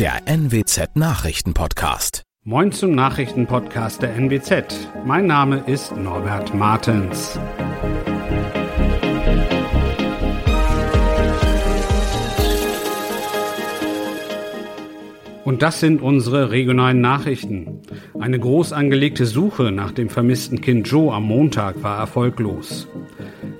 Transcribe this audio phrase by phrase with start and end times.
[0.00, 2.22] der NWZ Nachrichtenpodcast.
[2.42, 4.88] Moin zum Nachrichtenpodcast der NWZ.
[5.04, 7.38] Mein Name ist Norbert Martens.
[15.44, 17.82] Und das sind unsere regionalen Nachrichten.
[18.18, 22.88] Eine groß angelegte Suche nach dem vermissten Kind Joe am Montag war erfolglos.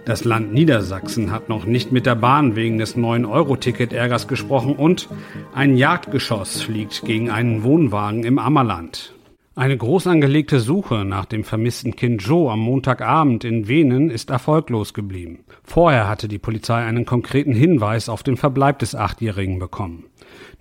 [0.06, 5.08] Das Land Niedersachsen hat noch nicht mit der Bahn wegen des 9-Euro-Ticket-Ärgers gesprochen und
[5.54, 9.14] ein Jagdgeschoss fliegt gegen einen Wohnwagen im Ammerland.
[9.56, 14.94] Eine groß angelegte Suche nach dem vermissten Kind Joe am Montagabend in Venen ist erfolglos
[14.94, 15.40] geblieben.
[15.64, 20.04] Vorher hatte die Polizei einen konkreten Hinweis auf den Verbleib des Achtjährigen bekommen.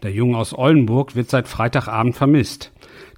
[0.04, 2.72] Der Junge aus Oldenburg wird seit Freitagabend vermisst.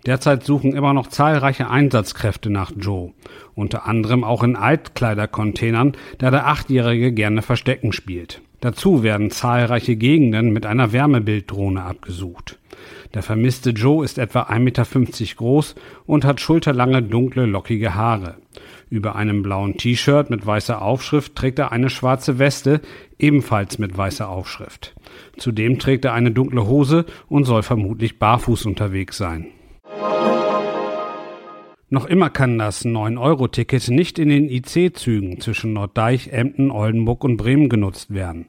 [0.05, 3.13] Derzeit suchen immer noch zahlreiche Einsatzkräfte nach Joe,
[3.53, 8.41] unter anderem auch in Altkleidercontainern, da der Achtjährige gerne Verstecken spielt.
[8.62, 12.59] Dazu werden zahlreiche Gegenden mit einer Wärmebilddrohne abgesucht.
[13.13, 18.37] Der vermisste Joe ist etwa 1,50 Meter groß und hat schulterlange dunkle lockige Haare.
[18.90, 22.82] Über einem blauen T-Shirt mit weißer Aufschrift trägt er eine schwarze Weste,
[23.18, 24.96] ebenfalls mit weißer Aufschrift.
[25.37, 29.48] Zudem trägt er eine dunkle Hose und soll vermutlich barfuß unterwegs sein.
[31.94, 37.68] Noch immer kann das 9-Euro-Ticket nicht in den IC-Zügen zwischen Norddeich, Emden, Oldenburg und Bremen
[37.68, 38.46] genutzt werden.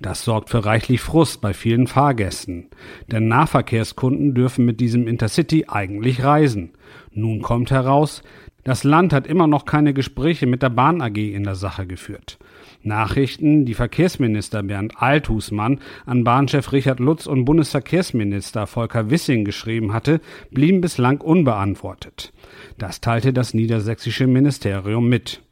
[0.00, 2.68] Das sorgt für reichlich Frust bei vielen Fahrgästen.
[3.12, 6.70] Denn Nahverkehrskunden dürfen mit diesem Intercity eigentlich reisen.
[7.12, 8.22] Nun kommt heraus,
[8.64, 12.38] das Land hat immer noch keine Gespräche mit der Bahn AG in der Sache geführt.
[12.86, 20.20] Nachrichten, die Verkehrsminister Bernd Althusmann an Bahnchef Richard Lutz und Bundesverkehrsminister Volker Wissing geschrieben hatte,
[20.50, 22.32] blieben bislang unbeantwortet.
[22.78, 25.42] Das teilte das niedersächsische Ministerium mit.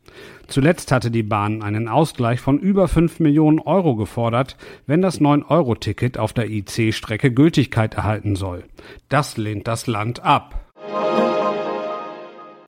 [0.46, 6.18] Zuletzt hatte die Bahn einen Ausgleich von über 5 Millionen Euro gefordert, wenn das 9-Euro-Ticket
[6.18, 8.64] auf der IC-Strecke Gültigkeit erhalten soll.
[9.08, 10.60] Das lehnt das Land ab.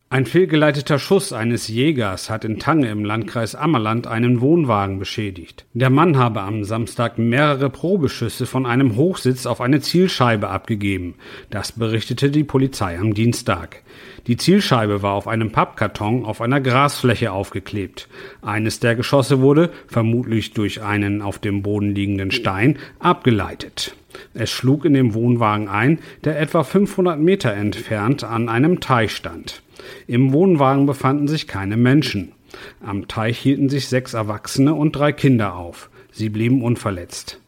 [0.09, 5.67] Ein fehlgeleiteter Schuss eines Jägers hat in Tange im Landkreis Ammerland einen Wohnwagen beschädigt.
[5.75, 11.17] Der Mann habe am Samstag mehrere Probeschüsse von einem Hochsitz auf eine Zielscheibe abgegeben.
[11.51, 13.83] Das berichtete die Polizei am Dienstag.
[14.29, 18.09] Die Zielscheibe war auf einem Pappkarton auf einer Grasfläche aufgeklebt.
[18.43, 23.97] Eines der Geschosse wurde, vermutlich durch einen auf dem Boden liegenden Stein, abgeleitet.
[24.35, 29.63] Es schlug in dem Wohnwagen ein, der etwa 500 Meter entfernt an einem Teich stand.
[30.07, 32.33] Im Wohnwagen befanden sich keine Menschen.
[32.85, 35.91] Am Teich hielten sich sechs Erwachsene und drei Kinder auf.
[36.11, 37.41] Sie blieben unverletzt.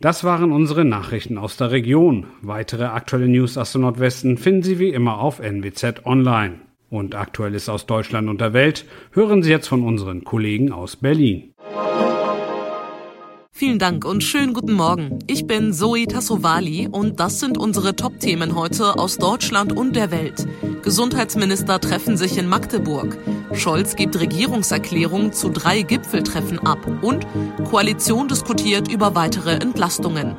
[0.00, 2.26] Das waren unsere Nachrichten aus der Region.
[2.42, 6.56] Weitere aktuelle News aus dem Nordwesten finden Sie wie immer auf NWZ Online.
[6.90, 11.52] Und Aktuelles aus Deutschland und der Welt hören Sie jetzt von unseren Kollegen aus Berlin.
[13.58, 15.18] Vielen Dank und schönen guten Morgen.
[15.26, 20.46] Ich bin Zoe Tassovali und das sind unsere Top-Themen heute aus Deutschland und der Welt.
[20.82, 23.16] Gesundheitsminister treffen sich in Magdeburg.
[23.54, 27.26] Scholz gibt Regierungserklärung zu drei Gipfeltreffen ab und
[27.64, 30.36] Koalition diskutiert über weitere Entlastungen.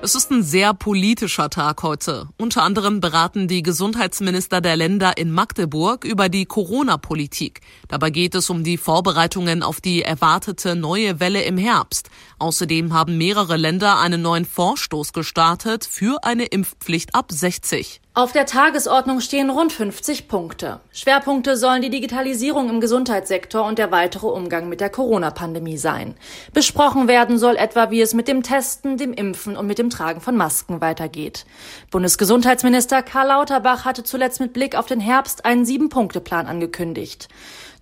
[0.00, 2.28] Es ist ein sehr politischer Tag heute.
[2.38, 7.62] Unter anderem beraten die Gesundheitsminister der Länder in Magdeburg über die Corona-Politik.
[7.88, 12.10] Dabei geht es um die Vorbereitungen auf die erwartete neue Welle im Herbst.
[12.38, 18.00] Außerdem haben mehrere Länder einen neuen Vorstoß gestartet für eine Impfpflicht ab 60.
[18.18, 20.80] Auf der Tagesordnung stehen rund 50 Punkte.
[20.90, 26.16] Schwerpunkte sollen die Digitalisierung im Gesundheitssektor und der weitere Umgang mit der Corona-Pandemie sein.
[26.52, 30.20] Besprochen werden soll etwa, wie es mit dem Testen, dem Impfen und mit dem Tragen
[30.20, 31.46] von Masken weitergeht.
[31.92, 37.28] Bundesgesundheitsminister Karl Lauterbach hatte zuletzt mit Blick auf den Herbst einen Sieben-Punkte-Plan angekündigt.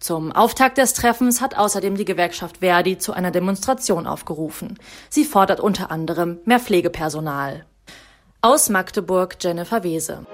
[0.01, 4.79] Zum Auftakt des Treffens hat außerdem die Gewerkschaft Verdi zu einer Demonstration aufgerufen.
[5.09, 7.65] Sie fordert unter anderem mehr Pflegepersonal.
[8.43, 10.27] Aus Magdeburg Jennifer Wese.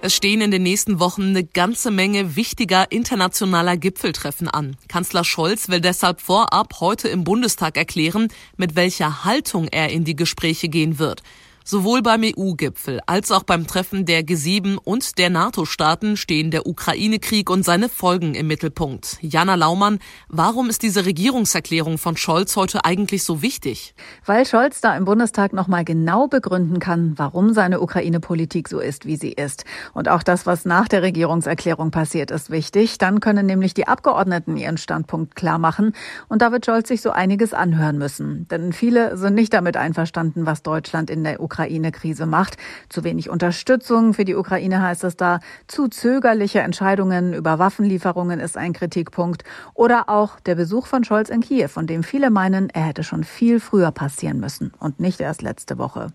[0.00, 4.76] Es stehen in den nächsten Wochen eine ganze Menge wichtiger internationaler Gipfeltreffen an.
[4.86, 8.28] Kanzler Scholz will deshalb vorab heute im Bundestag erklären,
[8.58, 11.22] mit welcher Haltung er in die Gespräche gehen wird.
[11.66, 17.48] Sowohl beim EU-Gipfel als auch beim Treffen der G7 und der NATO-Staaten stehen der Ukraine-Krieg
[17.48, 19.16] und seine Folgen im Mittelpunkt.
[19.22, 23.94] Jana Laumann, warum ist diese Regierungserklärung von Scholz heute eigentlich so wichtig?
[24.26, 29.16] Weil Scholz da im Bundestag nochmal genau begründen kann, warum seine Ukraine-Politik so ist, wie
[29.16, 29.64] sie ist.
[29.94, 32.98] Und auch das, was nach der Regierungserklärung passiert, ist wichtig.
[32.98, 35.94] Dann können nämlich die Abgeordneten ihren Standpunkt klar machen.
[36.28, 38.46] Und da wird Scholz sich so einiges anhören müssen.
[38.48, 42.56] Denn viele sind nicht damit einverstanden, was Deutschland in der Ukraine Ukraine-Krise macht.
[42.88, 45.38] Zu wenig Unterstützung für die Ukraine heißt es da.
[45.68, 49.44] Zu zögerliche Entscheidungen über Waffenlieferungen ist ein Kritikpunkt.
[49.74, 53.22] Oder auch der Besuch von Scholz in Kiew, von dem viele meinen, er hätte schon
[53.22, 56.08] viel früher passieren müssen und nicht erst letzte Woche.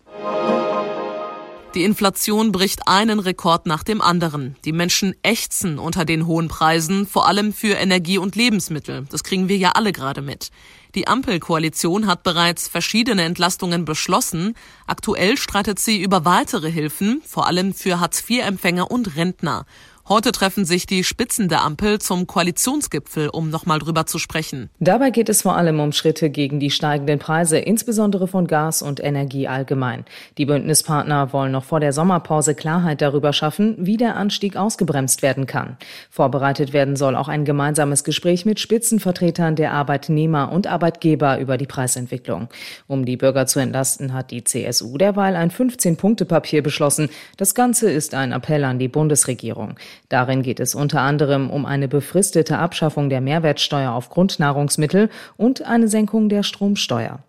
[1.75, 4.55] Die Inflation bricht einen Rekord nach dem anderen.
[4.65, 9.05] Die Menschen ächzen unter den hohen Preisen, vor allem für Energie und Lebensmittel.
[9.11, 10.49] Das kriegen wir ja alle gerade mit.
[10.95, 14.55] Die Ampelkoalition hat bereits verschiedene Entlastungen beschlossen.
[14.87, 19.67] Aktuell streitet sie über weitere Hilfen, vor allem für Hartz-IV-Empfänger und Rentner.
[20.11, 24.71] Heute treffen sich die Spitzen der Ampel zum Koalitionsgipfel, um nochmal drüber zu sprechen.
[24.79, 29.03] Dabei geht es vor allem um Schritte gegen die steigenden Preise, insbesondere von Gas und
[29.03, 30.05] Energie allgemein.
[30.39, 35.45] Die Bündnispartner wollen noch vor der Sommerpause Klarheit darüber schaffen, wie der Anstieg ausgebremst werden
[35.45, 35.77] kann.
[36.09, 41.67] Vorbereitet werden soll auch ein gemeinsames Gespräch mit Spitzenvertretern der Arbeitnehmer und Arbeitgeber über die
[41.67, 42.49] Preisentwicklung.
[42.87, 47.09] Um die Bürger zu entlasten, hat die CSU derweil ein 15-Punkte-Papier beschlossen.
[47.37, 49.75] Das Ganze ist ein Appell an die Bundesregierung.
[50.07, 55.87] Darin geht es unter anderem um eine befristete Abschaffung der Mehrwertsteuer auf Grundnahrungsmittel und eine
[55.87, 57.19] Senkung der Stromsteuer.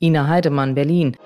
[0.00, 1.16] Ina Heidemann, Berlin.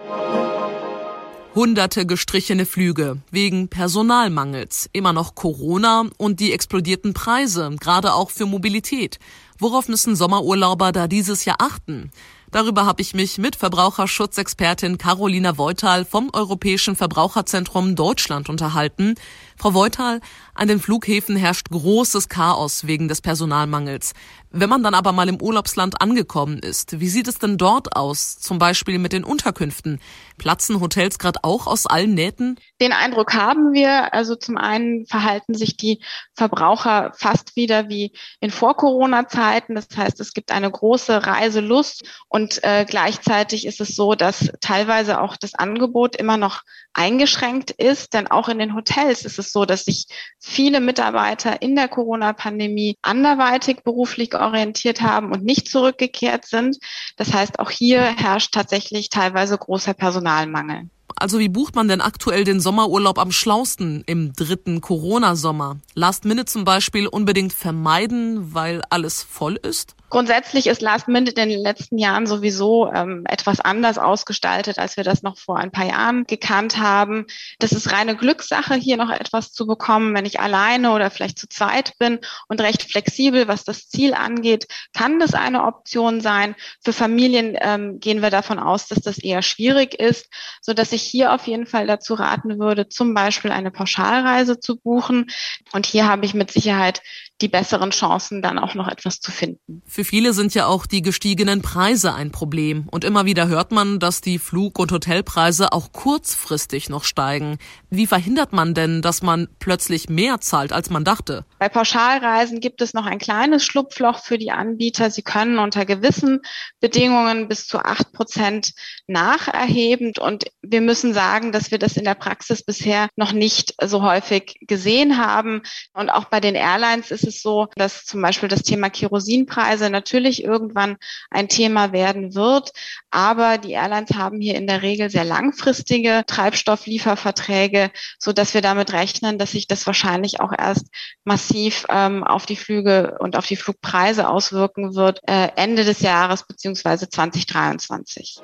[1.54, 8.44] Hunderte gestrichene Flüge wegen Personalmangels, immer noch Corona und die explodierten Preise, gerade auch für
[8.44, 9.20] Mobilität.
[9.60, 12.10] Worauf müssen Sommerurlauber da dieses Jahr achten?
[12.50, 19.14] Darüber habe ich mich mit Verbraucherschutzexpertin Carolina Voital vom Europäischen Verbraucherzentrum Deutschland unterhalten.
[19.56, 20.20] Frau Voital,
[20.54, 24.12] an den Flughäfen herrscht großes Chaos wegen des Personalmangels.
[24.56, 28.38] Wenn man dann aber mal im Urlaubsland angekommen ist, wie sieht es denn dort aus?
[28.38, 29.98] Zum Beispiel mit den Unterkünften.
[30.38, 32.60] Platzen Hotels gerade auch aus allen Nähten?
[32.80, 34.14] Den Eindruck haben wir.
[34.14, 36.00] Also zum einen verhalten sich die
[36.34, 39.74] Verbraucher fast wieder wie in Vor-Corona-Zeiten.
[39.74, 45.20] Das heißt, es gibt eine große Reiselust und äh, gleichzeitig ist es so, dass teilweise
[45.20, 46.62] auch das Angebot immer noch
[46.92, 48.14] eingeschränkt ist.
[48.14, 50.06] Denn auch in den Hotels ist es so, dass sich
[50.38, 56.78] viele Mitarbeiter in der Corona-Pandemie anderweitig beruflich orientiert haben und nicht zurückgekehrt sind.
[57.16, 60.88] Das heißt, auch hier herrscht tatsächlich teilweise großer Personalmangel.
[61.16, 65.76] Also wie bucht man denn aktuell den Sommerurlaub am schlausten im dritten Corona-Sommer?
[65.94, 69.94] Last Minute zum Beispiel unbedingt vermeiden, weil alles voll ist?
[70.14, 75.02] Grundsätzlich ist Last Minute in den letzten Jahren sowieso ähm, etwas anders ausgestaltet, als wir
[75.02, 77.26] das noch vor ein paar Jahren gekannt haben.
[77.58, 80.14] Das ist reine Glückssache, hier noch etwas zu bekommen.
[80.14, 84.68] Wenn ich alleine oder vielleicht zu zweit bin und recht flexibel, was das Ziel angeht,
[84.92, 86.54] kann das eine Option sein.
[86.80, 90.28] Für Familien ähm, gehen wir davon aus, dass das eher schwierig ist,
[90.60, 94.76] so dass ich hier auf jeden Fall dazu raten würde, zum Beispiel eine Pauschalreise zu
[94.76, 95.26] buchen.
[95.72, 97.02] Und hier habe ich mit Sicherheit
[97.44, 99.82] die besseren Chancen, dann auch noch etwas zu finden.
[99.86, 102.88] Für viele sind ja auch die gestiegenen Preise ein Problem.
[102.90, 107.58] Und immer wieder hört man, dass die Flug- und Hotelpreise auch kurzfristig noch steigen.
[107.90, 111.44] Wie verhindert man denn, dass man plötzlich mehr zahlt, als man dachte?
[111.58, 115.10] Bei Pauschalreisen gibt es noch ein kleines Schlupfloch für die Anbieter.
[115.10, 116.40] Sie können unter gewissen
[116.80, 118.72] Bedingungen bis zu acht Prozent
[119.06, 120.14] nacherheben.
[120.18, 124.56] Und wir müssen sagen, dass wir das in der Praxis bisher noch nicht so häufig
[124.62, 125.60] gesehen haben.
[125.92, 130.44] Und auch bei den Airlines ist es so, dass zum Beispiel das Thema Kerosinpreise natürlich
[130.44, 130.96] irgendwann
[131.30, 132.72] ein Thema werden wird.
[133.10, 138.92] Aber die Airlines haben hier in der Regel sehr langfristige Treibstofflieferverträge, so dass wir damit
[138.92, 140.86] rechnen, dass sich das wahrscheinlich auch erst
[141.24, 146.46] massiv ähm, auf die Flüge und auf die Flugpreise auswirken wird äh, Ende des Jahres
[146.46, 148.40] beziehungsweise 2023.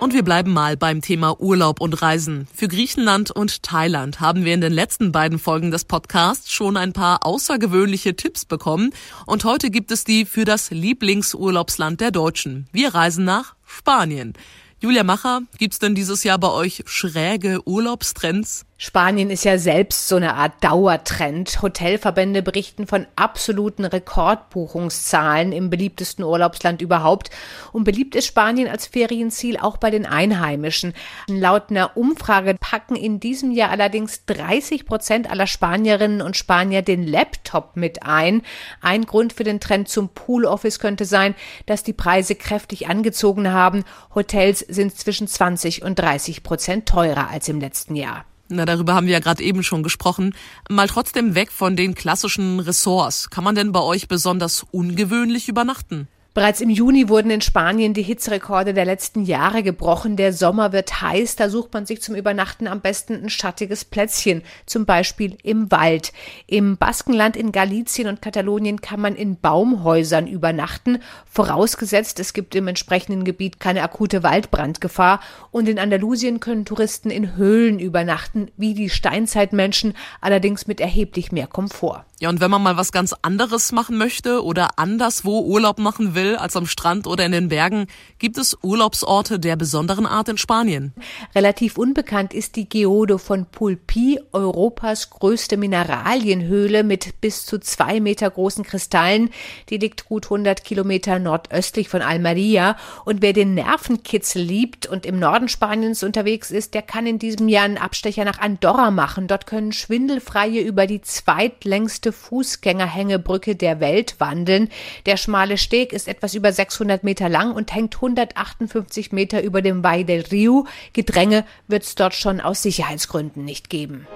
[0.00, 2.48] Und wir bleiben mal beim Thema Urlaub und Reisen.
[2.54, 6.94] Für Griechenland und Thailand haben wir in den letzten beiden Folgen des Podcasts schon ein
[6.94, 8.94] paar außergewöhnliche Tipps bekommen.
[9.26, 12.66] Und heute gibt es die für das Lieblingsurlaubsland der Deutschen.
[12.72, 14.32] Wir reisen nach Spanien.
[14.80, 18.64] Julia Macher, gibt's denn dieses Jahr bei euch schräge Urlaubstrends?
[18.82, 21.60] Spanien ist ja selbst so eine Art Dauertrend.
[21.60, 27.28] Hotelverbände berichten von absoluten Rekordbuchungszahlen im beliebtesten Urlaubsland überhaupt.
[27.72, 30.94] Und beliebt ist Spanien als Ferienziel auch bei den Einheimischen.
[31.28, 37.06] Laut einer Umfrage packen in diesem Jahr allerdings 30 Prozent aller Spanierinnen und Spanier den
[37.06, 38.40] Laptop mit ein.
[38.80, 41.34] Ein Grund für den Trend zum Pooloffice könnte sein,
[41.66, 43.84] dass die Preise kräftig angezogen haben.
[44.14, 48.24] Hotels sind zwischen 20 und 30 Prozent teurer als im letzten Jahr.
[48.52, 50.34] Na, darüber haben wir ja gerade eben schon gesprochen.
[50.68, 53.30] Mal trotzdem weg von den klassischen Ressorts.
[53.30, 56.08] Kann man denn bei euch besonders ungewöhnlich übernachten?
[56.32, 60.14] Bereits im Juni wurden in Spanien die Hitzerekorde der letzten Jahre gebrochen.
[60.14, 64.42] Der Sommer wird heiß, da sucht man sich zum Übernachten am besten ein schattiges Plätzchen,
[64.64, 66.12] zum Beispiel im Wald.
[66.46, 72.68] Im Baskenland, in Galicien und Katalonien kann man in Baumhäusern übernachten, vorausgesetzt es gibt im
[72.68, 75.18] entsprechenden Gebiet keine akute Waldbrandgefahr.
[75.50, 81.48] Und in Andalusien können Touristen in Höhlen übernachten, wie die Steinzeitmenschen, allerdings mit erheblich mehr
[81.48, 82.04] Komfort.
[82.20, 86.19] Ja, und wenn man mal was ganz anderes machen möchte oder anderswo Urlaub machen will
[86.36, 87.86] als am Strand oder in den Bergen,
[88.18, 90.92] gibt es Urlaubsorte der besonderen Art in Spanien.
[91.34, 98.30] Relativ unbekannt ist die Geodo von Pulpi, Europas größte Mineralienhöhle mit bis zu zwei Meter
[98.30, 99.30] großen Kristallen.
[99.68, 102.76] Die liegt gut 100 Kilometer nordöstlich von Almeria.
[103.04, 107.48] Und wer den Nervenkitzel liebt und im Norden Spaniens unterwegs ist, der kann in diesem
[107.48, 109.26] Jahr einen Abstecher nach Andorra machen.
[109.26, 114.68] Dort können Schwindelfreie über die zweitlängste längste Fußgängerhängebrücke der Welt wandeln.
[115.06, 119.82] Der schmale Steg ist etwas über 600 Meter lang und hängt 158 Meter über dem
[119.82, 120.66] Valle del Rio.
[120.92, 124.06] Gedränge wird es dort schon aus Sicherheitsgründen nicht geben.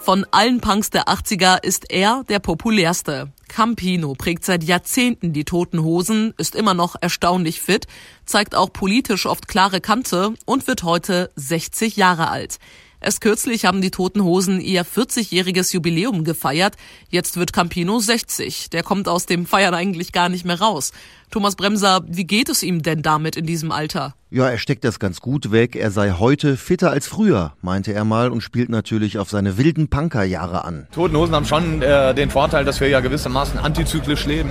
[0.00, 3.30] Von allen Punks der 80er ist er der populärste.
[3.48, 7.86] Campino prägt seit Jahrzehnten die Toten Hosen, ist immer noch erstaunlich fit,
[8.24, 12.58] zeigt auch politisch oft klare Kante und wird heute 60 Jahre alt.
[13.00, 16.74] Erst kürzlich haben die Toten Hosen ihr 40-jähriges Jubiläum gefeiert.
[17.10, 18.70] Jetzt wird Campino 60.
[18.70, 20.92] Der kommt aus dem Feiern eigentlich gar nicht mehr raus.
[21.30, 24.14] Thomas Bremser, wie geht es ihm denn damit in diesem Alter?
[24.30, 25.76] Ja, er steckt das ganz gut weg.
[25.76, 29.88] Er sei heute fitter als früher, meinte er mal und spielt natürlich auf seine wilden
[29.88, 30.88] Punkerjahre an.
[30.90, 34.50] Toten Hosen haben schon äh, den Vorteil, dass wir ja gewissermaßen antizyklisch leben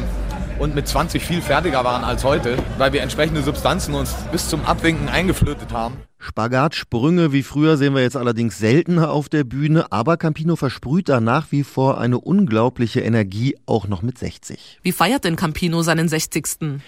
[0.60, 4.66] und mit 20 viel fertiger waren als heute, weil wir entsprechende Substanzen uns bis zum
[4.66, 5.98] Abwinken eingeflötet haben.
[6.20, 11.22] Spagatsprünge wie früher sehen wir jetzt allerdings seltener auf der Bühne, aber Campino versprüht da
[11.22, 14.80] nach wie vor eine unglaubliche Energie, auch noch mit 60.
[14.82, 16.80] Wie feiert denn Campino seinen 60.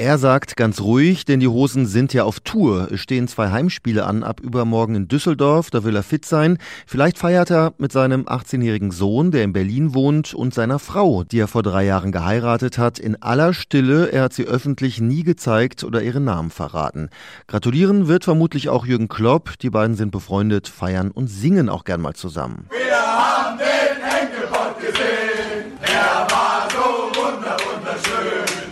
[0.00, 2.86] Er sagt ganz ruhig, denn die Hosen sind ja auf Tour.
[2.92, 6.58] Es stehen zwei Heimspiele an, ab übermorgen in Düsseldorf, da will er fit sein.
[6.86, 11.40] Vielleicht feiert er mit seinem 18-jährigen Sohn, der in Berlin wohnt, und seiner Frau, die
[11.40, 14.12] er vor drei Jahren geheiratet hat, in aller Stille.
[14.12, 17.10] Er hat sie öffentlich nie gezeigt oder ihren Namen verraten.
[17.48, 19.58] Gratulieren wird vermutlich auch Jürgen Klopp.
[19.58, 22.68] Die beiden sind befreundet, feiern und singen auch gern mal zusammen.
[22.70, 23.77] Wir haben den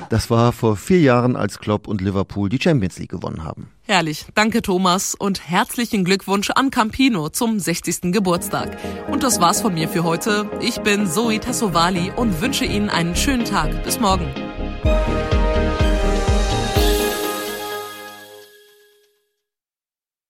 [0.09, 3.69] Das war vor vier Jahren, als Klopp und Liverpool die Champions League gewonnen haben.
[3.83, 4.27] Herrlich.
[4.35, 5.15] Danke, Thomas.
[5.15, 8.13] Und herzlichen Glückwunsch an Campino zum 60.
[8.13, 8.77] Geburtstag.
[9.09, 10.51] Und das war's von mir für heute.
[10.61, 13.85] Ich bin Zoe Tassovali und wünsche Ihnen einen schönen Tag.
[13.85, 14.27] Bis morgen.